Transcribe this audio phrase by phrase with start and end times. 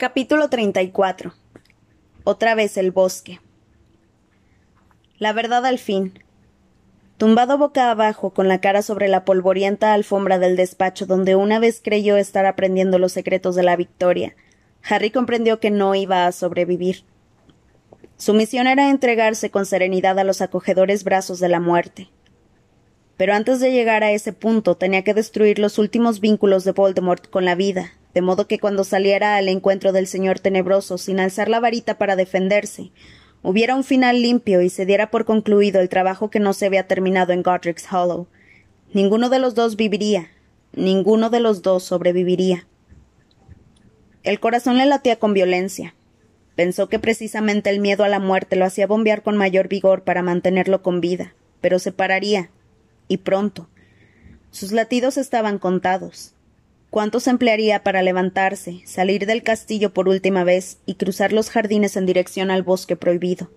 [0.00, 1.34] Capítulo 34.
[2.24, 3.38] Otra vez el bosque.
[5.18, 6.18] La verdad al fin.
[7.18, 11.82] Tumbado boca abajo, con la cara sobre la polvorienta alfombra del despacho donde una vez
[11.84, 14.34] creyó estar aprendiendo los secretos de la victoria,
[14.88, 17.04] Harry comprendió que no iba a sobrevivir.
[18.16, 22.08] Su misión era entregarse con serenidad a los acogedores brazos de la muerte.
[23.18, 27.28] Pero antes de llegar a ese punto tenía que destruir los últimos vínculos de Voldemort
[27.28, 31.48] con la vida, de modo que cuando saliera al encuentro del señor tenebroso sin alzar
[31.48, 32.90] la varita para defenderse,
[33.42, 36.86] hubiera un final limpio y se diera por concluido el trabajo que no se había
[36.86, 38.26] terminado en Godric's Hollow.
[38.92, 40.30] Ninguno de los dos viviría,
[40.72, 42.66] ninguno de los dos sobreviviría.
[44.22, 45.94] El corazón le latía con violencia.
[46.56, 50.22] Pensó que precisamente el miedo a la muerte lo hacía bombear con mayor vigor para
[50.22, 52.50] mantenerlo con vida, pero se pararía,
[53.08, 53.68] y pronto.
[54.50, 56.34] Sus latidos estaban contados.
[56.90, 61.96] ¿Cuánto se emplearía para levantarse, salir del castillo por última vez y cruzar los jardines
[61.96, 63.48] en dirección al bosque prohibido?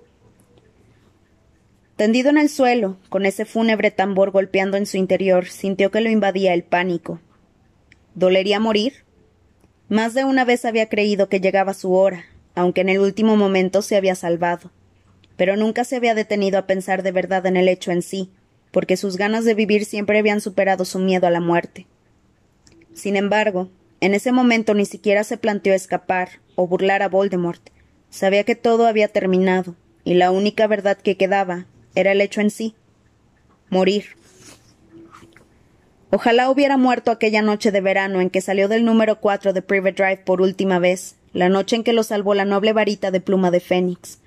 [1.95, 6.11] Tendido en el suelo, con ese fúnebre tambor golpeando en su interior, sintió que lo
[6.11, 7.21] invadía el pánico.
[8.13, 9.03] ¿Dolería morir?
[9.89, 13.81] Más de una vez había creído que llegaba su hora, aunque en el último momento
[13.81, 14.69] se había salvado.
[15.37, 18.29] Pero nunca se había detenido a pensar de verdad en el hecho en sí,
[18.69, 21.87] porque sus ganas de vivir siempre habían superado su miedo a la muerte.
[22.93, 23.69] Sin embargo,
[24.01, 27.61] en ese momento ni siquiera se planteó escapar o burlar a Voldemort.
[28.09, 32.49] Sabía que todo había terminado, y la única verdad que quedaba era el hecho en
[32.49, 32.75] sí
[33.69, 34.15] morir.
[36.11, 40.03] Ojalá hubiera muerto aquella noche de verano en que salió del número cuatro de Private
[40.03, 43.49] Drive por última vez, la noche en que lo salvó la noble varita de pluma
[43.49, 44.19] de Fénix.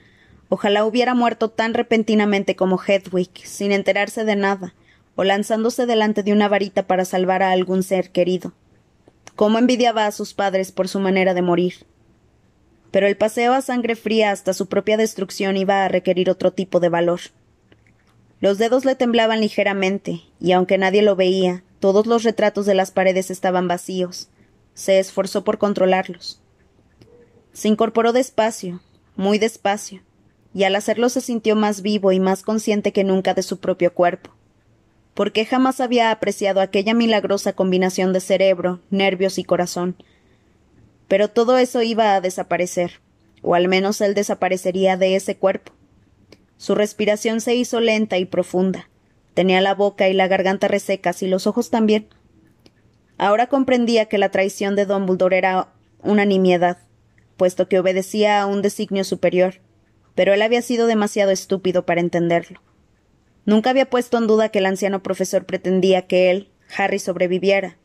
[0.48, 4.75] Ojalá hubiera muerto tan repentinamente como Hedwig, sin enterarse de nada,
[5.17, 8.53] o lanzándose delante de una varita para salvar a algún ser querido.
[9.34, 11.86] Cómo envidiaba a sus padres por su manera de morir.
[12.91, 16.81] Pero el paseo a sangre fría hasta su propia destrucción iba a requerir otro tipo
[16.81, 17.21] de valor.
[18.41, 22.91] Los dedos le temblaban ligeramente, y aunque nadie lo veía, todos los retratos de las
[22.91, 24.28] paredes estaban vacíos.
[24.75, 26.41] Se esforzó por controlarlos.
[27.55, 28.81] Se incorporó despacio,
[29.16, 30.03] muy despacio,
[30.55, 33.94] y al hacerlo se sintió más vivo y más consciente que nunca de su propio
[33.94, 34.35] cuerpo
[35.16, 39.97] porque jamás había apreciado aquella milagrosa combinación de cerebro, nervios y corazón.
[41.09, 43.00] Pero todo eso iba a desaparecer,
[43.41, 45.72] o al menos él desaparecería de ese cuerpo.
[46.59, 48.91] Su respiración se hizo lenta y profunda.
[49.32, 52.09] Tenía la boca y la garganta resecas y los ojos también.
[53.16, 55.72] Ahora comprendía que la traición de Dumbledore era
[56.03, 56.76] una nimiedad,
[57.38, 59.62] puesto que obedecía a un designio superior,
[60.15, 62.60] pero él había sido demasiado estúpido para entenderlo.
[63.46, 67.76] Nunca había puesto en duda que el anciano profesor pretendía que él, Harry, sobreviviera,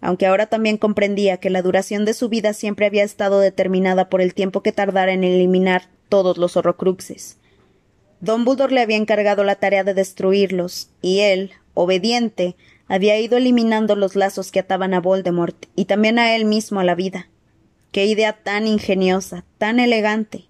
[0.00, 4.20] aunque ahora también comprendía que la duración de su vida siempre había estado determinada por
[4.20, 7.38] el tiempo que tardara en eliminar todos los horrocruxes.
[8.20, 12.56] Dumbledore le había encargado la tarea de destruirlos, y él, obediente,
[12.86, 16.84] había ido eliminando los lazos que ataban a Voldemort y también a él mismo a
[16.84, 17.28] la vida.
[17.90, 20.44] Qué idea tan ingeniosa, tan elegante.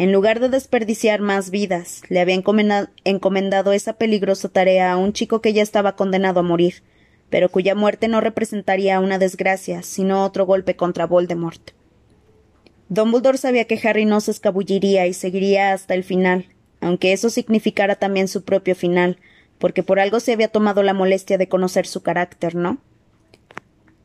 [0.00, 5.42] En lugar de desperdiciar más vidas, le había encomendado esa peligrosa tarea a un chico
[5.42, 6.82] que ya estaba condenado a morir,
[7.28, 11.72] pero cuya muerte no representaría una desgracia, sino otro golpe contra Voldemort.
[12.88, 16.46] Dumbledore sabía que Harry no se escabulliría y seguiría hasta el final,
[16.80, 19.18] aunque eso significara también su propio final,
[19.58, 22.78] porque por algo se había tomado la molestia de conocer su carácter, ¿no?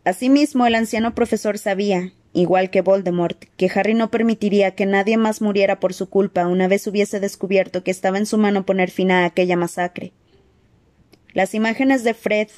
[0.04, 5.42] Asimismo, el anciano profesor sabía, igual que Voldemort, que Harry no permitiría que nadie más
[5.42, 9.10] muriera por su culpa una vez hubiese descubierto que estaba en su mano poner fin
[9.10, 10.12] a aquella masacre.
[11.34, 12.50] Las imágenes de Fred,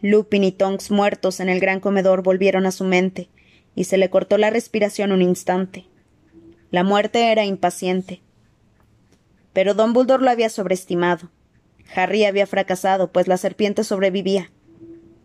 [0.00, 3.28] Lupin y Tonks muertos en el gran comedor volvieron a su mente,
[3.74, 5.84] y se le cortó la respiración un instante.
[6.70, 8.22] La muerte era impaciente.
[9.52, 11.30] Pero Dumbledore lo había sobreestimado.
[11.94, 14.50] Harry había fracasado, pues la serpiente sobrevivía.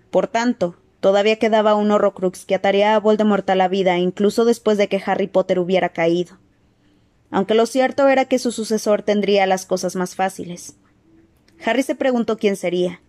[0.10, 4.78] Por tanto, Todavía quedaba un horrocrux que ataría a Voldemort a la vida incluso después
[4.78, 6.38] de que Harry Potter hubiera caído.
[7.32, 10.76] Aunque lo cierto era que su sucesor tendría las cosas más fáciles.
[11.66, 13.02] Harry se preguntó quién sería.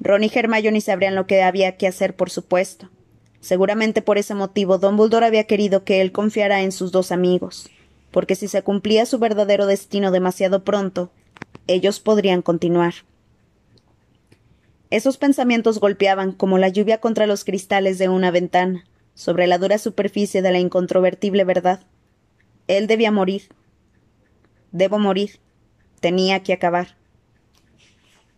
[0.00, 2.90] Ron y Hermione sabrían lo que había que hacer, por supuesto.
[3.40, 7.70] Seguramente por ese motivo Dumbledore había querido que él confiara en sus dos amigos,
[8.10, 11.10] porque si se cumplía su verdadero destino demasiado pronto,
[11.66, 12.94] ellos podrían continuar.
[14.90, 19.78] Esos pensamientos golpeaban como la lluvia contra los cristales de una ventana, sobre la dura
[19.78, 21.80] superficie de la incontrovertible verdad.
[22.68, 23.42] Él debía morir.
[24.72, 25.40] Debo morir.
[26.00, 26.96] Tenía que acabar.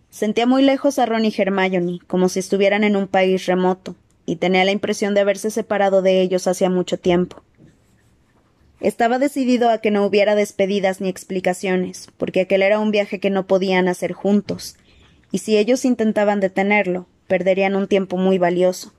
[0.09, 3.95] Sentía muy lejos a Ron y Hermione, como si estuvieran en un país remoto,
[4.27, 7.45] y tenía la impresión de haberse separado de ellos hacía mucho tiempo.
[8.81, 13.31] Estaba decidido a que no hubiera despedidas ni explicaciones, porque aquel era un viaje que
[13.31, 14.77] no podían hacer juntos,
[15.33, 18.93] y si ellos intentaban detenerlo, perderían un tiempo muy valioso.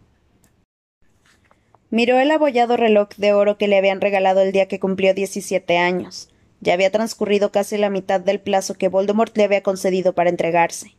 [1.89, 5.77] Miró el abollado reloj de oro que le habían regalado el día que cumplió diecisiete
[5.77, 6.29] años.
[6.61, 10.95] Ya había transcurrido casi la mitad del plazo que Voldemort le había concedido para entregarse.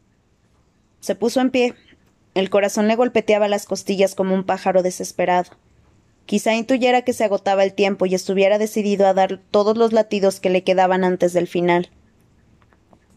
[1.00, 1.74] Se puso en pie.
[2.34, 5.52] El corazón le golpeteaba las costillas como un pájaro desesperado.
[6.26, 10.40] Quizá intuyera que se agotaba el tiempo y estuviera decidido a dar todos los latidos
[10.40, 11.90] que le quedaban antes del final.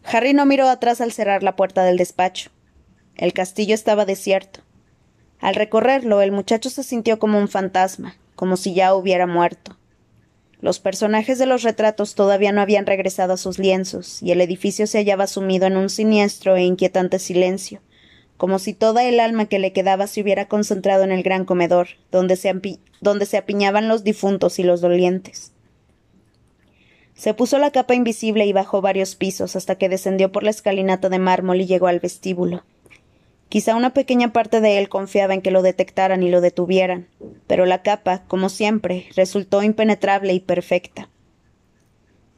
[0.08, 2.50] Harry no miró atrás al cerrar la puerta del despacho.
[3.16, 4.60] El castillo estaba desierto.
[5.40, 9.76] Al recorrerlo, el muchacho se sintió como un fantasma, como si ya hubiera muerto.
[10.60, 14.86] Los personajes de los retratos todavía no habían regresado a sus lienzos, y el edificio
[14.86, 17.80] se hallaba sumido en un siniestro e inquietante silencio,
[18.36, 21.88] como si toda el alma que le quedaba se hubiera concentrado en el gran comedor,
[22.12, 22.54] donde se,
[23.00, 25.52] donde se apiñaban los difuntos y los dolientes.
[27.16, 31.08] Se puso la capa invisible y bajó varios pisos hasta que descendió por la escalinata
[31.08, 32.62] de mármol y llegó al vestíbulo.
[33.48, 37.08] Quizá una pequeña parte de él confiaba en que lo detectaran y lo detuvieran,
[37.46, 41.08] pero la capa, como siempre, resultó impenetrable y perfecta.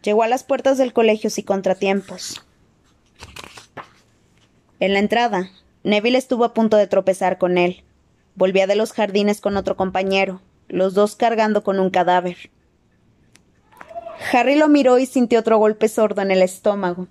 [0.03, 2.45] Llegó a las puertas del colegio sin contratiempos.
[4.79, 5.51] En la entrada,
[5.83, 7.83] Neville estuvo a punto de tropezar con él.
[8.37, 12.51] Volvía de los jardines con otro compañero, los dos cargando con un cadáver.
[14.33, 17.09] Harry lo miró y sintió otro golpe sordo en el estómago.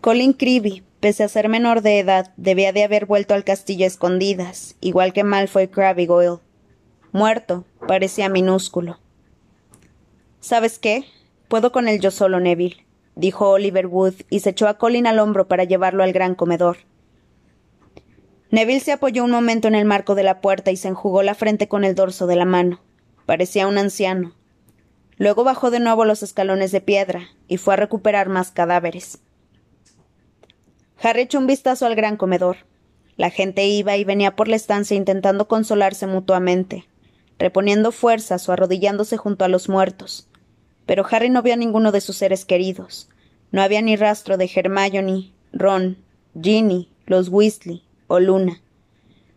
[0.00, 3.88] Colin Creevy, pese a ser menor de edad, debía de haber vuelto al castillo a
[3.88, 6.38] escondidas, igual que Malfoy Crabbe Goyle.
[7.12, 9.00] Muerto, parecía minúsculo.
[10.40, 11.06] ¿Sabes qué?
[11.48, 15.18] Puedo con él yo solo, Neville, dijo Oliver Wood, y se echó a Colin al
[15.18, 16.76] hombro para llevarlo al gran comedor.
[18.50, 21.34] Neville se apoyó un momento en el marco de la puerta y se enjugó la
[21.34, 22.80] frente con el dorso de la mano.
[23.24, 24.34] Parecía un anciano.
[25.18, 29.18] Luego bajó de nuevo los escalones de piedra y fue a recuperar más cadáveres.
[31.00, 32.58] Harry echó un vistazo al gran comedor.
[33.16, 36.86] La gente iba y venía por la estancia intentando consolarse mutuamente,
[37.38, 40.28] reponiendo fuerzas o arrodillándose junto a los muertos.
[40.84, 43.08] Pero Harry no vio a ninguno de sus seres queridos.
[43.50, 45.96] No había ni rastro de Hermione, Ron,
[46.40, 48.60] Ginny, los Weasley, o Luna.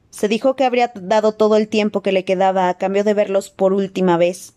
[0.09, 3.49] Se dijo que habría dado todo el tiempo que le quedaba a cambio de verlos
[3.49, 4.53] por última vez.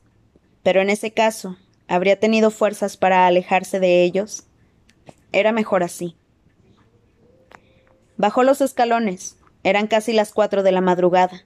[0.62, 1.56] Pero en ese caso,
[1.88, 4.44] ¿habría tenido fuerzas para alejarse de ellos?
[5.32, 6.16] Era mejor así.
[8.16, 9.36] Bajó los escalones.
[9.64, 11.44] Eran casi las cuatro de la madrugada.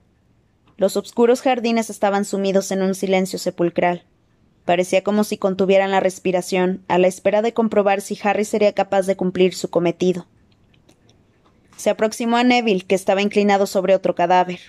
[0.75, 4.03] Los oscuros jardines estaban sumidos en un silencio sepulcral.
[4.65, 9.03] Parecía como si contuvieran la respiración, a la espera de comprobar si Harry sería capaz
[9.03, 10.27] de cumplir su cometido.
[11.77, 14.59] Se aproximó a Neville, que estaba inclinado sobre otro cadáver.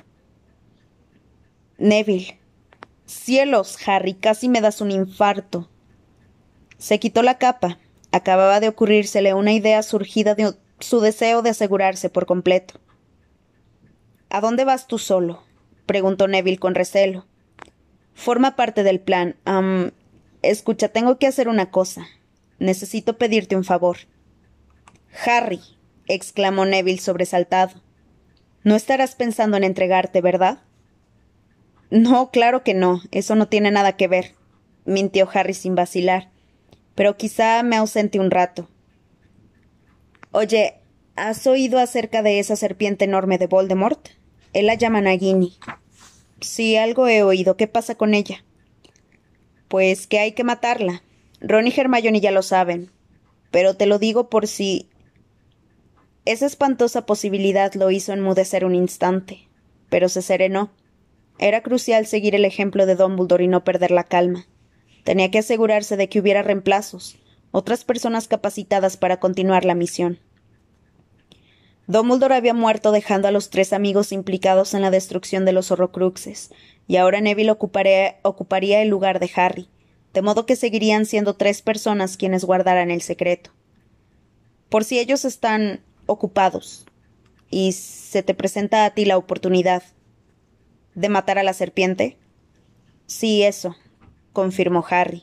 [1.79, 2.38] Neville.
[3.09, 5.71] Cielos, Harry, casi me das un infarto.
[6.77, 7.79] Se quitó la capa.
[8.13, 12.75] Acababa de ocurrírsele una idea surgida de su deseo de asegurarse por completo.
[14.29, 15.43] ¿A dónde vas tú solo?
[15.87, 17.25] preguntó Neville con recelo.
[18.13, 19.37] Forma parte del plan.
[20.43, 22.07] escucha, tengo que hacer una cosa.
[22.59, 23.97] Necesito pedirte un favor.
[25.25, 25.61] Harry,
[26.07, 27.81] exclamó Neville sobresaltado.
[28.65, 30.59] No estarás pensando en entregarte, ¿verdad?
[31.91, 33.03] No, claro que no.
[33.11, 34.35] Eso no tiene nada que ver,
[34.85, 36.31] mintió Harry sin vacilar.
[36.95, 38.69] Pero quizá me ausente un rato.
[40.33, 40.75] Oye,
[41.17, 44.09] ¿has oído acerca de esa serpiente enorme de Voldemort?
[44.53, 45.57] Él la llama Nagini.
[46.41, 47.57] Sí, algo he oído.
[47.57, 48.45] ¿Qué pasa con ella?
[49.69, 51.03] Pues que hay que matarla.
[51.41, 52.91] Ron y Hermione ya lo saben.
[53.51, 54.89] Pero te lo digo por si
[56.25, 59.49] esa espantosa posibilidad lo hizo enmudecer un instante,
[59.89, 60.71] pero se serenó.
[61.39, 64.47] Era crucial seguir el ejemplo de Dumbledore y no perder la calma.
[65.05, 67.17] Tenía que asegurarse de que hubiera reemplazos,
[67.53, 70.19] otras personas capacitadas para continuar la misión.
[71.87, 76.51] Dumbledore había muerto dejando a los tres amigos implicados en la destrucción de los horrocruxes,
[76.87, 79.69] y ahora Neville ocuparía el lugar de Harry,
[80.13, 83.51] de modo que seguirían siendo tres personas quienes guardaran el secreto.
[84.69, 86.85] Por si ellos están ocupados
[87.49, 89.83] y se te presenta a ti la oportunidad
[90.99, 92.17] de matar a la serpiente?
[93.07, 93.77] Sí, eso,
[94.33, 95.23] confirmó Harry.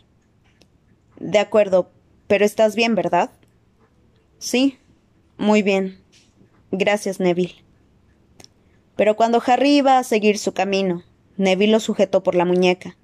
[1.19, 1.91] De acuerdo,
[2.27, 3.29] pero estás bien, ¿verdad?
[4.39, 4.77] Sí,
[5.37, 5.99] muy bien.
[6.71, 7.55] Gracias, Neville.
[8.95, 11.03] Pero cuando Harry iba a seguir su camino,
[11.35, 12.95] Neville lo sujetó por la muñeca.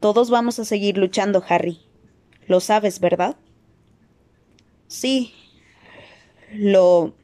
[0.00, 1.80] Todos vamos a seguir luchando, Harry.
[2.48, 3.36] Lo sabes, ¿verdad?
[4.88, 5.32] Sí,
[6.52, 7.14] lo.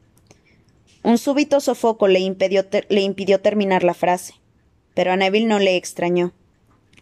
[1.01, 4.33] Un súbito sofoco le impidió, terminar la frase,
[4.93, 6.33] pero a Neville no le extrañó.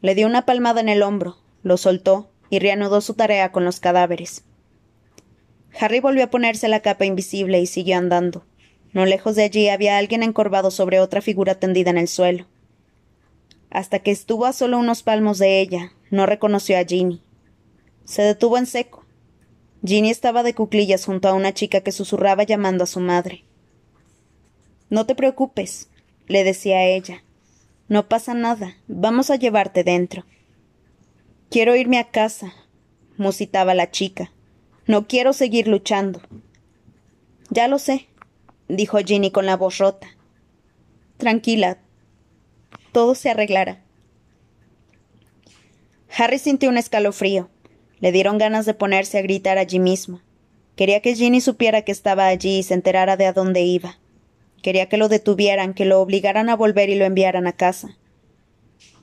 [0.02, 3.80] Le dio una palmada en el hombro, lo soltó y reanudó su tarea con los
[3.80, 4.44] cadáveres.
[5.80, 8.46] Harry volvió a ponerse la capa invisible y siguió andando.
[8.94, 12.46] No lejos de allí había alguien encorvado sobre otra figura tendida en el suelo.
[13.70, 17.22] Hasta que estuvo a solo unos palmos de ella, no reconoció a Ginny.
[18.06, 19.06] Se detuvo en seco.
[19.84, 23.44] Ginny estaba de cuclillas junto a una chica que susurraba llamando a su madre.
[24.90, 25.90] No te preocupes,
[26.28, 27.24] le decía ella.
[27.90, 28.76] No pasa nada.
[28.88, 30.26] Vamos a llevarte dentro.
[31.50, 32.54] Quiero irme a casa,
[33.18, 34.32] musitaba la chica.
[34.86, 36.22] No quiero seguir luchando.
[37.50, 38.08] Ya lo sé,
[38.68, 40.08] dijo Ginny con la voz rota.
[41.18, 41.80] Tranquila,
[42.92, 43.82] todo se arreglará.
[46.18, 47.50] Harry sintió un escalofrío.
[48.00, 50.22] Le dieron ganas de ponerse a gritar allí mismo.
[50.76, 53.98] Quería que Ginny supiera que estaba allí y se enterara de a dónde iba.
[54.62, 57.98] Quería que lo detuvieran, que lo obligaran a volver y lo enviaran a casa.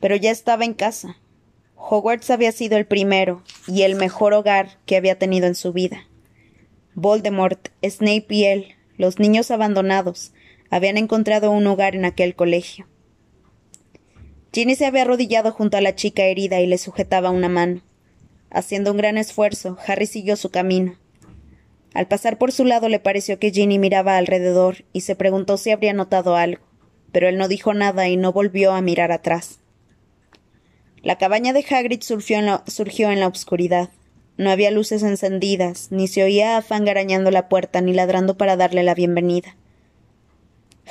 [0.01, 1.17] Pero ya estaba en casa.
[1.77, 6.07] Hogwarts había sido el primero y el mejor hogar que había tenido en su vida.
[6.95, 10.33] Voldemort, Snape y él, los niños abandonados,
[10.71, 12.87] habían encontrado un hogar en aquel colegio.
[14.53, 17.83] Ginny se había arrodillado junto a la chica herida y le sujetaba una mano.
[18.51, 20.97] Haciendo un gran esfuerzo, Harry siguió su camino.
[21.95, 25.71] Al pasar por su lado le pareció que Ginny miraba alrededor y se preguntó si
[25.71, 26.63] habría notado algo,
[27.13, 29.61] pero él no dijo nada y no volvió a mirar atrás.
[31.03, 33.91] La cabaña de Hagrid surgió en la, surgió oscuridad.
[34.37, 38.57] No había luces encendidas, ni se oía a Fang arañando la puerta ni ladrando para
[38.57, 39.55] darle la bienvenida.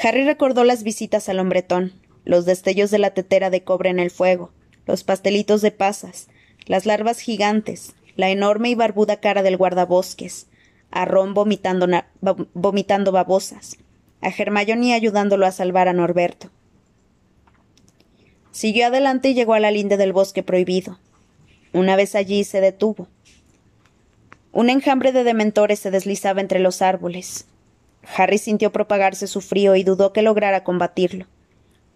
[0.02, 1.92] Harry recordó las visitas al hombretón,
[2.24, 4.52] los destellos de la tetera de cobre en el fuego,
[4.86, 6.30] los pastelitos de pasas,
[6.66, 10.48] las larvas gigantes, la enorme y barbuda cara del guardabosques,
[10.94, 11.88] a Ron vomitando,
[12.54, 13.78] vomitando babosas,
[14.22, 16.50] a Hermione ayudándolo a salvar a Norberto.
[18.52, 21.00] Siguió adelante y llegó a la linde del bosque prohibido.
[21.74, 23.08] Una vez allí se detuvo.
[24.52, 27.48] Un enjambre de dementores se deslizaba entre los árboles.
[28.16, 31.26] Harry sintió propagarse su frío y dudó que lograra combatirlo.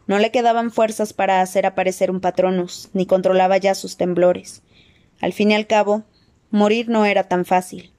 [0.08, 4.64] No le quedaban fuerzas para hacer aparecer un patronus, ni controlaba ya sus temblores.
[5.22, 6.04] Al fin y al cabo,
[6.50, 7.92] morir no era tan fácil.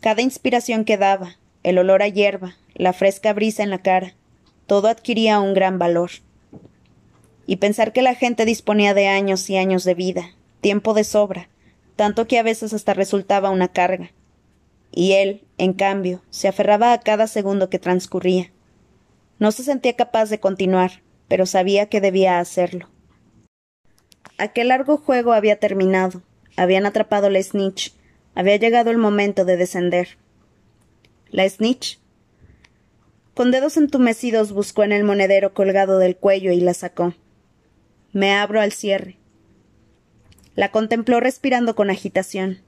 [0.00, 4.14] Cada inspiración que daba, el olor a hierba, la fresca brisa en la cara,
[4.66, 6.10] todo adquiría un gran valor.
[7.46, 11.48] Y pensar que la gente disponía de años y años de vida, tiempo de sobra,
[11.96, 14.12] tanto que a veces hasta resultaba una carga.
[14.92, 18.52] Y él, en cambio, se aferraba a cada segundo que transcurría.
[19.38, 22.88] No se sentía capaz de continuar, pero sabía que debía hacerlo.
[24.38, 26.22] Aquel largo juego había terminado.
[26.56, 27.94] Habían atrapado la snitch.
[28.38, 30.10] Había llegado el momento de descender.
[31.28, 31.98] ¿La snitch?
[33.34, 37.14] Con dedos entumecidos buscó en el monedero colgado del cuello y la sacó.
[38.12, 39.16] Me abro al cierre.
[40.54, 42.60] La contempló respirando con agitación,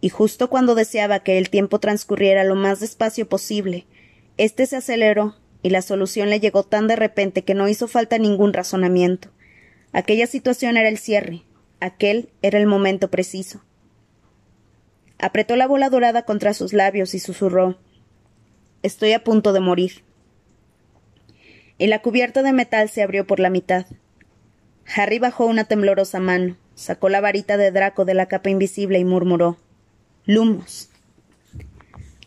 [0.00, 3.88] y justo cuando deseaba que el tiempo transcurriera lo más despacio posible,
[4.36, 5.34] éste se aceleró
[5.64, 9.30] y la solución le llegó tan de repente que no hizo falta ningún razonamiento.
[9.92, 11.42] Aquella situación era el cierre,
[11.80, 13.64] aquel era el momento preciso.
[15.18, 17.78] Apretó la bola dorada contra sus labios y susurró
[18.82, 20.04] Estoy a punto de morir.
[21.78, 23.86] Y la cubierta de metal se abrió por la mitad.
[24.94, 29.04] Harry bajó una temblorosa mano, sacó la varita de Draco de la capa invisible y
[29.04, 29.58] murmuró
[30.24, 30.90] Lumos.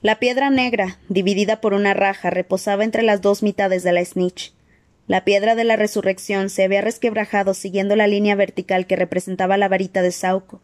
[0.02, 4.54] La piedra negra, dividida por una raja, reposaba entre las dos mitades de la snitch.
[5.08, 9.68] La piedra de la resurrección se había resquebrajado siguiendo la línea vertical que representaba la
[9.68, 10.62] varita de Sauco,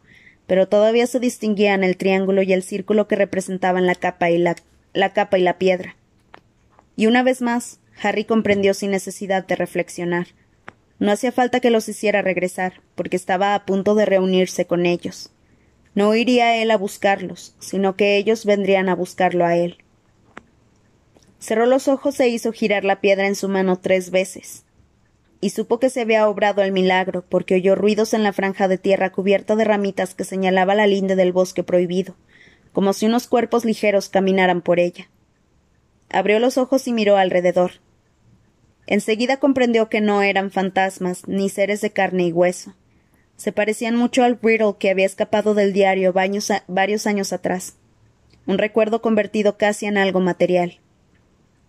[0.47, 4.55] pero todavía se distinguían el triángulo y el círculo que representaban la capa y la,
[4.93, 5.95] la capa y la piedra.
[6.95, 10.27] Y una vez más, Harry comprendió sin necesidad de reflexionar.
[10.99, 15.31] No hacía falta que los hiciera regresar, porque estaba a punto de reunirse con ellos.
[15.93, 19.77] No iría él a buscarlos, sino que ellos vendrían a buscarlo a él.
[21.39, 24.63] Cerró los ojos e hizo girar la piedra en su mano tres veces.
[25.39, 28.77] Y supo que se había obrado el milagro, porque oyó ruidos en la franja de
[28.77, 32.15] tierra cubierta de ramitas que señalaba la linde del bosque prohibido,
[32.73, 35.09] como si unos cuerpos ligeros caminaran por ella.
[36.09, 37.73] Abrió los ojos y miró alrededor.
[38.87, 42.73] Enseguida comprendió que no eran fantasmas ni seres de carne y hueso
[43.37, 47.75] se parecían mucho al Riddle que había escapado del diario varios años atrás.
[48.47, 50.79] Un recuerdo convertido casi en algo material.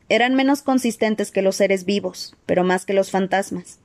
[0.08, 3.78] Eran menos consistentes que los seres vivos, pero más que los fantasmas.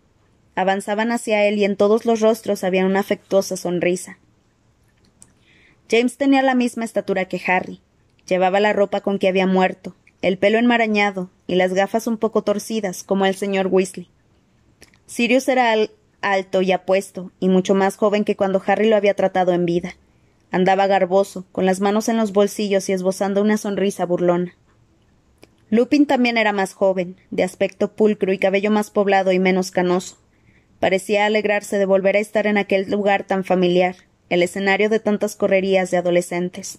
[0.56, 4.18] Avanzaban hacia él y en todos los rostros había una afectuosa sonrisa.
[5.90, 7.82] James tenía la misma estatura que Harry.
[8.28, 12.42] Llevaba la ropa con que había muerto, el pelo enmarañado y las gafas un poco
[12.42, 14.10] torcidas, como el señor Weasley.
[15.06, 15.76] Sirius era
[16.22, 19.96] alto y apuesto, y mucho más joven que cuando Harry lo había tratado en vida.
[20.52, 24.56] Andaba garboso, con las manos en los bolsillos y esbozando una sonrisa burlona.
[25.74, 30.20] Lupin también era más joven, de aspecto pulcro y cabello más poblado y menos canoso.
[30.80, 33.96] Parecía alegrarse de volver a estar en aquel lugar tan familiar,
[34.30, 36.78] el escenario de tantas correrías de adolescentes.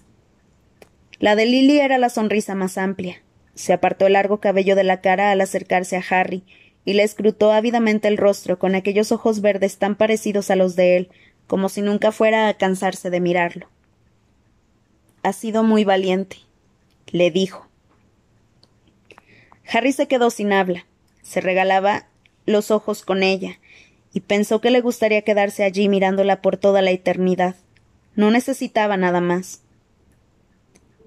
[1.19, 3.21] La de Lily era la sonrisa más amplia.
[3.57, 6.45] Se apartó el largo cabello de la cara al acercarse a Harry,
[6.85, 10.99] y le escrutó ávidamente el rostro con aquellos ojos verdes tan parecidos a los de
[10.99, 11.09] él,
[11.49, 13.67] como si nunca fuera a cansarse de mirarlo.
[15.25, 16.37] Ha sido muy valiente,
[17.11, 17.74] le dijo.
[19.73, 20.87] Harry se quedó sin habla.
[21.23, 22.07] Se regalaba
[22.47, 23.59] los ojos con ella,
[24.13, 27.57] y pensó que le gustaría quedarse allí mirándola por toda la eternidad.
[28.15, 29.63] No necesitaba nada más.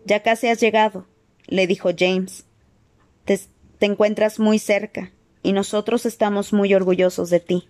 [0.06, 1.06] Ya casi has llegado,
[1.46, 2.46] le dijo James.
[3.26, 3.40] Te,
[3.80, 5.12] te encuentras muy cerca
[5.44, 7.68] y nosotros estamos muy orgullosos de ti.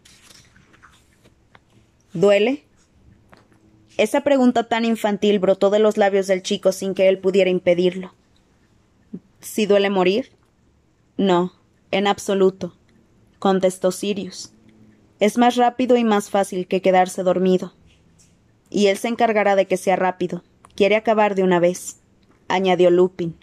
[2.13, 2.63] ¿Duele?
[3.97, 8.13] Esa pregunta tan infantil brotó de los labios del chico sin que él pudiera impedirlo.
[9.39, 10.31] ¿Si duele morir?
[11.17, 11.53] No,
[11.89, 12.75] en absoluto,
[13.39, 14.53] contestó Sirius.
[15.19, 17.73] Es más rápido y más fácil que quedarse dormido.
[18.69, 20.43] Y él se encargará de que sea rápido.
[20.75, 22.01] Quiere acabar de una vez,
[22.47, 23.35] añadió Lupin.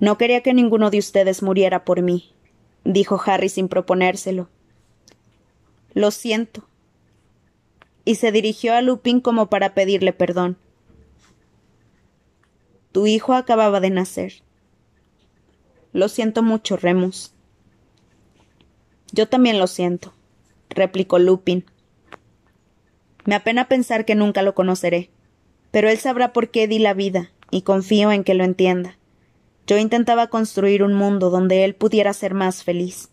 [0.00, 2.32] No quería que ninguno de ustedes muriera por mí,
[2.84, 4.48] dijo Harry sin proponérselo.
[5.92, 6.66] Lo siento.
[8.04, 10.56] Y se dirigió a Lupin como para pedirle perdón.
[12.90, 14.43] Tu hijo acababa de nacer.
[15.94, 17.32] Lo siento mucho, Remus.
[19.12, 20.12] Yo también lo siento,
[20.68, 21.64] replicó Lupin.
[23.24, 25.10] Me apena pensar que nunca lo conoceré,
[25.70, 28.98] pero él sabrá por qué di la vida, y confío en que lo entienda.
[29.68, 33.10] Yo intentaba construir un mundo donde él pudiera ser más feliz.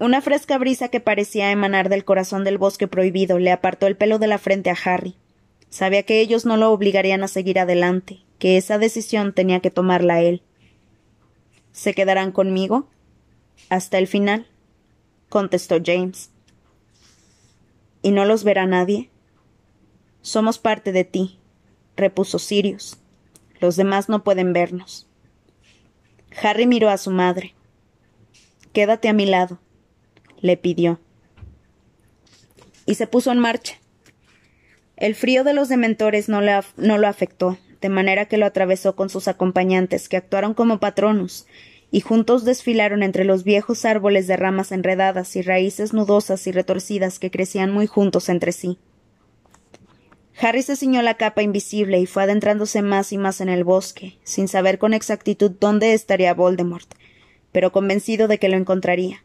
[0.00, 4.18] Una fresca brisa que parecía emanar del corazón del bosque prohibido le apartó el pelo
[4.18, 5.14] de la frente a Harry.
[5.70, 10.20] Sabía que ellos no lo obligarían a seguir adelante, que esa decisión tenía que tomarla
[10.20, 10.42] él.
[11.78, 12.88] ¿Se quedarán conmigo?
[13.68, 14.48] Hasta el final,
[15.28, 16.32] contestó James.
[18.02, 19.10] ¿Y no los verá nadie?
[20.20, 21.38] Somos parte de ti,
[21.96, 22.98] repuso Sirius.
[23.60, 25.06] Los demás no pueden vernos.
[26.42, 27.54] Harry miró a su madre.
[28.72, 29.60] Quédate a mi lado,
[30.40, 30.98] le pidió.
[32.86, 33.78] Y se puso en marcha.
[34.96, 39.08] El frío de los dementores no, no, lo afectó, de manera que lo atravesó con
[39.08, 41.46] sus acompañantes, que actuaron como patronos,
[41.90, 47.18] y juntos desfilaron entre los viejos árboles de ramas enredadas y raíces nudosas y retorcidas
[47.18, 48.78] que crecían muy juntos entre sí.
[50.40, 54.18] Harry se ciñó la capa invisible y fue adentrándose más y más en el bosque,
[54.22, 56.88] sin saber con exactitud dónde estaría Voldemort,
[57.50, 59.24] pero convencido de que lo encontraría.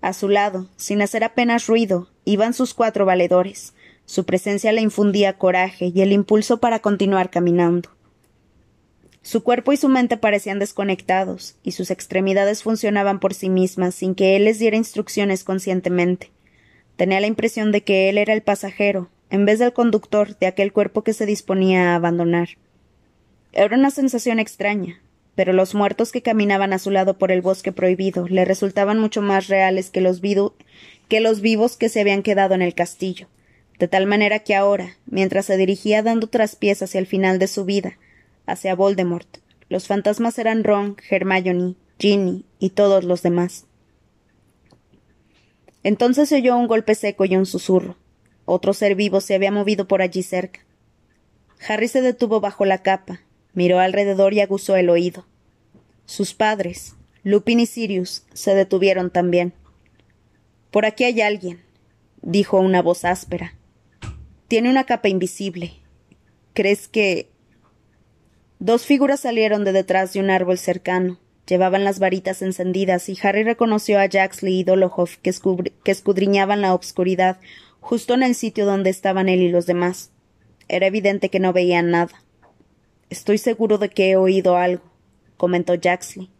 [0.00, 3.74] A su lado, sin hacer apenas ruido, iban sus cuatro valedores.
[4.06, 7.90] Su presencia le infundía coraje y el impulso para continuar caminando.
[9.22, 14.14] Su cuerpo y su mente parecían desconectados, y sus extremidades funcionaban por sí mismas sin
[14.14, 16.30] que él les diera instrucciones conscientemente.
[16.96, 20.72] Tenía la impresión de que él era el pasajero, en vez del conductor de aquel
[20.72, 22.50] cuerpo que se disponía a abandonar.
[23.52, 25.00] Era una sensación extraña,
[25.34, 29.22] pero los muertos que caminaban a su lado por el bosque prohibido le resultaban mucho
[29.22, 33.26] más reales que los, vivos que se habían quedado en el castillo,
[33.78, 37.64] de tal manera que ahora, mientras se dirigía dando traspiés hacia el final de su
[37.64, 37.98] vida,
[38.46, 43.66] hacia Voldemort, los fantasmas eran Ron, Hermione, Ginny y todos los demás.
[45.82, 47.96] Entonces se oyó un golpe seco y un susurro.
[48.46, 50.60] Otro ser vivo se había movido por allí cerca.
[51.66, 53.20] Harry se detuvo bajo la capa,
[53.54, 55.26] miró alrededor y aguzó el oído.
[56.06, 59.54] Sus padres, Lupin y Sirius, se detuvieron también.
[60.70, 61.62] Por aquí hay alguien,
[62.20, 63.54] dijo una voz áspera.
[64.54, 65.72] Tiene una capa invisible.
[66.52, 67.28] ¿Crees que...
[68.60, 71.18] Dos figuras salieron de detrás de un árbol cercano.
[71.44, 75.34] Llevaban las varitas encendidas y Harry reconoció a Jaxley y Dolohoff que,
[75.82, 77.40] que escudriñaban la obscuridad
[77.80, 80.12] justo en el sitio donde estaban él y los demás.
[80.68, 82.22] Era evidente que no veían nada.
[83.10, 84.84] Estoy seguro de que he oído algo,
[85.36, 86.30] comentó Jaxley.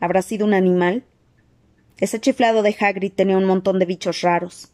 [0.00, 1.04] ¿Habrá sido un animal?
[1.98, 4.72] Ese chiflado de Hagrid tenía un montón de bichos raros,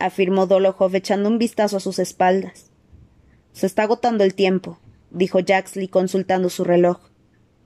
[0.00, 2.70] afirmó Dolokhov echando un vistazo a sus espaldas.
[3.52, 4.78] Se está agotando el tiempo,
[5.10, 6.98] dijo Jaxley consultando su reloj.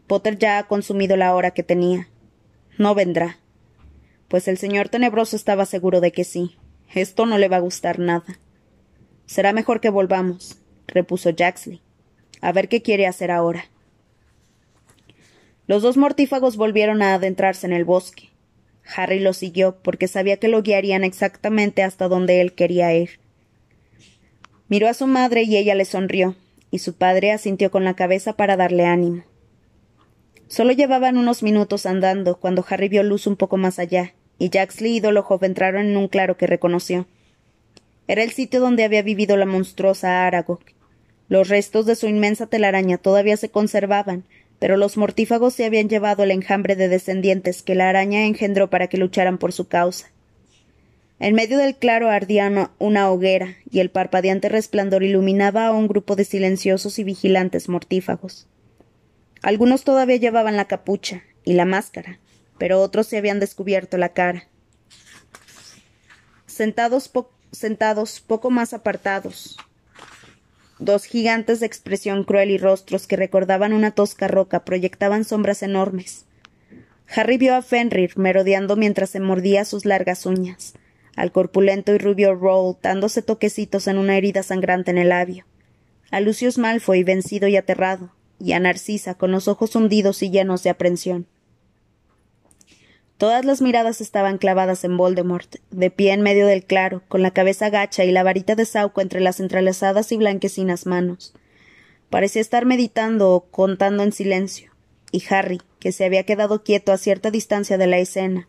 [0.07, 2.09] Potter ya ha consumido la hora que tenía.
[2.77, 3.39] No vendrá.
[4.29, 6.57] Pues el señor tenebroso estaba seguro de que sí.
[6.93, 8.39] Esto no le va a gustar nada.
[9.27, 11.81] Será mejor que volvamos, repuso Jaxley.
[12.41, 13.65] A ver qué quiere hacer ahora.
[15.67, 18.34] Los dos mortífagos volvieron a adentrarse en el bosque.
[18.87, 23.21] Harry lo siguió porque sabía que lo guiarían exactamente hasta donde él quería ir.
[24.69, 26.37] Miró a su madre y ella le sonrió,
[26.71, 29.25] y su padre asintió con la cabeza para darle ánimo.
[30.49, 34.97] Solo llevaban unos minutos andando cuando Harry vio luz un poco más allá, y Jaxley
[34.97, 37.07] y Dolokhov entraron en un claro que reconoció.
[38.07, 40.61] Era el sitio donde había vivido la monstruosa Aragog.
[41.29, 44.25] Los restos de su inmensa telaraña todavía se conservaban,
[44.59, 48.89] pero los mortífagos se habían llevado el enjambre de descendientes que la araña engendró para
[48.89, 50.11] que lucharan por su causa.
[51.21, 56.17] En medio del claro ardía una hoguera, y el parpadeante resplandor iluminaba a un grupo
[56.17, 58.49] de silenciosos y vigilantes mortífagos.
[59.43, 62.19] Algunos todavía llevaban la capucha y la máscara,
[62.59, 64.49] pero otros se habían descubierto la cara.
[66.47, 67.11] Sentados,
[67.53, 69.57] sentados poco más apartados,
[70.85, 76.27] Dos gigantes de expresión cruel y rostros que recordaban una tosca roca proyectaban sombras enormes.
[77.09, 80.75] Harry vio a Fenrir merodeando mientras se mordía sus largas uñas,
[81.17, 85.47] al corpulento y rubio Roll dándose toquecitos en una herida sangrante en el labio,
[86.11, 90.65] a Lucius Malfoy vencido y aterrado, y a Narcisa con los ojos hundidos y llenos
[90.65, 91.27] de aprensión.
[93.25, 97.31] Todas las miradas estaban clavadas en Voldemort, de pie en medio del claro, con la
[97.31, 101.33] cabeza gacha y la varita de Sauco entre las entrelazadas y blanquecinas manos.
[102.11, 104.73] Parecía estar meditando o contando en silencio,
[105.11, 108.47] y Harry, que se había quedado quieto a cierta distancia de la escena,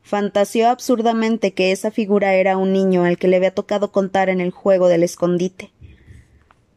[0.00, 4.40] fantaseó absurdamente que esa figura era un niño al que le había tocado contar en
[4.40, 5.72] el juego del escondite.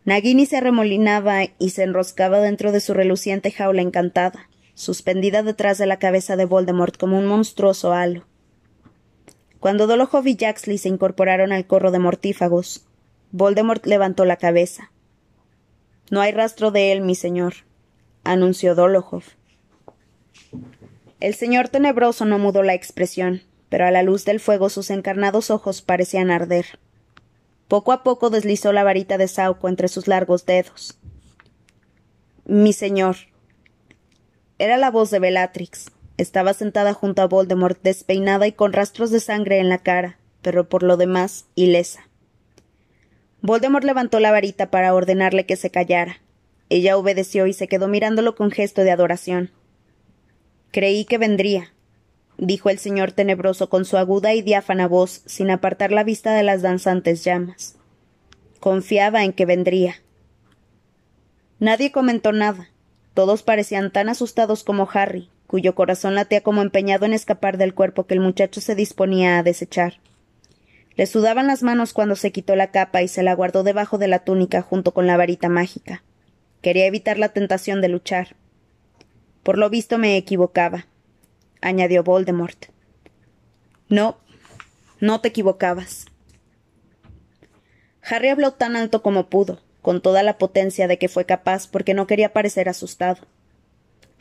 [0.04, 4.50] Nagini se arremolinaba y se enroscaba dentro de su reluciente jaula encantada
[4.80, 8.26] suspendida detrás de la cabeza de Voldemort como un monstruoso halo.
[9.60, 12.86] Cuando Dolohov y Jaxley se incorporaron al corro de mortífagos,
[13.34, 14.90] Voldemort levantó la cabeza.
[16.10, 17.56] No hay rastro de él, mi señor,
[18.24, 19.24] anunció Dolohov.
[21.20, 25.52] El señor tenebroso no mudó la expresión, pero a la luz del fuego sus encarnados
[25.52, 26.80] ojos parecían arder.
[27.68, 30.98] Poco a poco deslizó la varita de Sauco entre sus largos dedos.
[32.46, 33.18] Mi señor,
[34.60, 35.90] era la voz de Bellatrix.
[36.18, 40.68] Estaba sentada junto a Voldemort, despeinada y con rastros de sangre en la cara, pero
[40.68, 42.10] por lo demás ilesa.
[43.42, 46.18] Voldemort levantó la varita para ordenarle que se callara.
[46.68, 49.52] Ella obedeció y se quedó mirándolo con gesto de adoración.
[50.72, 51.74] Creí que vendría,
[52.38, 56.44] dijo el señor tenebroso con su aguda y diáfana voz, sin apartar la vista de
[56.44, 57.76] las danzantes llamas.
[58.60, 59.96] Confiaba en que vendría.
[61.60, 62.70] Nadie comentó nada.
[63.14, 68.06] Todos parecían tan asustados como Harry, cuyo corazón latía como empeñado en escapar del cuerpo
[68.06, 70.00] que el muchacho se disponía a desechar.
[70.96, 74.08] Le sudaban las manos cuando se quitó la capa y se la guardó debajo de
[74.08, 76.04] la túnica junto con la varita mágica.
[76.62, 78.36] Quería evitar la tentación de luchar.
[79.44, 80.88] Por lo visto me equivocaba,
[81.62, 82.66] añadió Voldemort.
[83.88, 84.18] No,
[85.00, 86.06] no te equivocabas.
[88.02, 91.94] Harry habló tan alto como pudo, con toda la potencia de que fue capaz porque
[91.94, 93.20] no quería parecer asustado.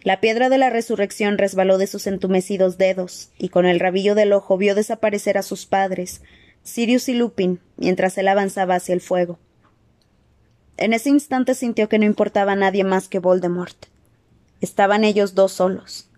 [0.03, 4.33] La piedra de la resurrección resbaló de sus entumecidos dedos, y con el rabillo del
[4.33, 6.23] ojo vio desaparecer a sus padres,
[6.63, 9.39] Sirius y Lupin, mientras él avanzaba hacia el fuego.
[10.77, 13.87] En ese instante sintió que no importaba a nadie más que Voldemort.
[14.61, 16.09] Estaban ellos dos solos.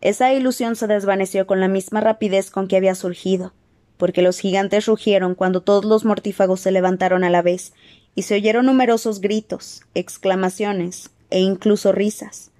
[0.00, 3.52] Esa ilusión se desvaneció con la misma rapidez con que había surgido,
[3.98, 7.74] porque los gigantes rugieron cuando todos los mortífagos se levantaron a la vez
[8.14, 12.50] y se oyeron numerosos gritos, exclamaciones e incluso risas.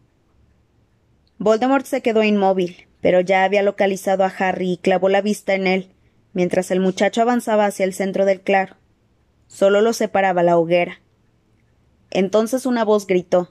[1.38, 5.66] Voldemort se quedó inmóvil, pero ya había localizado a Harry y clavó la vista en
[5.66, 5.90] él,
[6.32, 8.76] mientras el muchacho avanzaba hacia el centro del claro.
[9.48, 11.00] Solo lo separaba la hoguera.
[12.10, 13.50] Entonces una voz gritó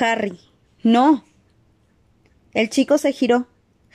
[0.00, 0.40] Harry.
[0.82, 1.24] No.
[2.52, 3.46] El chico se giró.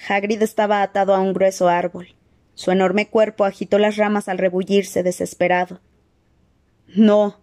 [0.08, 2.16] Hagrid estaba atado a un grueso árbol.
[2.56, 5.80] Su enorme cuerpo agitó las ramas al rebullirse desesperado.
[6.96, 7.40] No.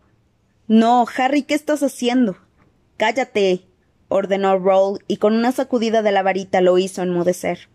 [0.67, 2.37] No, Harry, ¿qué estás haciendo?
[2.97, 3.63] Cállate.
[4.09, 7.69] ordenó Roll, y con una sacudida de la varita lo hizo enmudecer.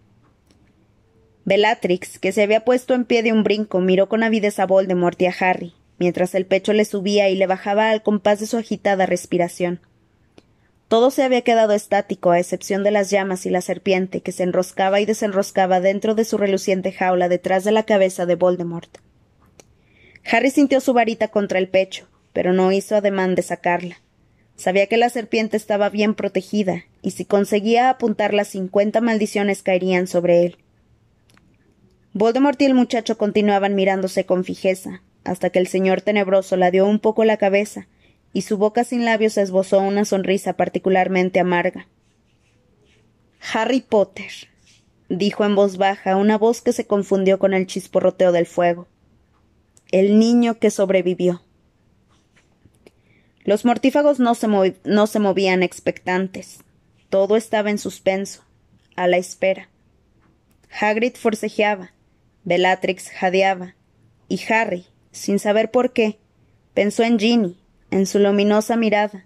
[1.45, 5.21] Bellatrix, que se había puesto en pie de un brinco, miró con avidez a Voldemort
[5.21, 8.57] y a Harry, mientras el pecho le subía y le bajaba al compás de su
[8.57, 9.79] agitada respiración.
[10.87, 14.43] Todo se había quedado estático, a excepción de las llamas y la serpiente que se
[14.43, 18.97] enroscaba y desenroscaba dentro de su reluciente jaula detrás de la cabeza de Voldemort.
[20.25, 24.01] Harry sintió su varita contra el pecho, pero no hizo ademán de sacarla.
[24.55, 30.45] Sabía que la serpiente estaba bien protegida, y si conseguía apuntarla cincuenta maldiciones caerían sobre
[30.45, 30.57] él.
[32.13, 36.85] Voldemort y el muchacho continuaban mirándose con fijeza, hasta que el señor tenebroso la dio
[36.85, 37.87] un poco la cabeza,
[38.33, 41.87] y su boca sin labios esbozó una sonrisa particularmente amarga.
[43.53, 44.31] Harry Potter,
[45.09, 48.87] dijo en voz baja una voz que se confundió con el chisporroteo del fuego.
[49.91, 51.41] El niño que sobrevivió.
[53.43, 54.47] Los mortífagos no se,
[54.83, 56.59] no se movían expectantes.
[57.09, 58.43] Todo estaba en suspenso,
[58.95, 59.69] a la espera.
[60.79, 61.91] Hagrid forcejeaba,
[62.43, 63.75] Bellatrix jadeaba,
[64.29, 66.19] y Harry, sin saber por qué,
[66.73, 67.57] pensó en Ginny,
[67.89, 69.25] en su luminosa mirada,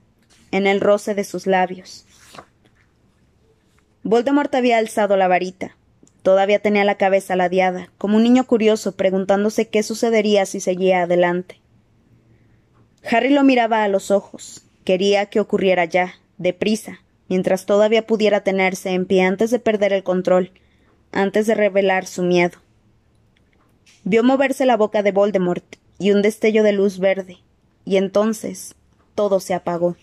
[0.51, 2.05] en el roce de sus labios.
[4.03, 5.75] Voldemort había alzado la varita.
[6.25, 11.61] Todavía tenía la cabeza ladeada, como un niño curioso preguntándose qué sucedería si seguía adelante.
[13.07, 14.63] Harry lo miraba a los ojos.
[14.85, 20.01] Quería que ocurriera ya, deprisa, mientras todavía pudiera tenerse en pie antes de perder el
[20.01, 20.49] control,
[21.11, 22.57] antes de revelar su miedo.
[24.03, 27.37] Vio moverse la boca de Voldemort y un destello de luz verde,
[27.85, 28.73] y entonces
[29.13, 29.95] todo se apagó.